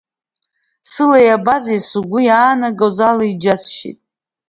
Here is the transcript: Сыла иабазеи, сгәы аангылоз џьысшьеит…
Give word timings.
Сыла 0.91 1.19
иабазеи, 1.27 1.79
сгәы 1.87 2.19
аангылоз 2.39 3.19
џьысшьеит… 3.41 3.99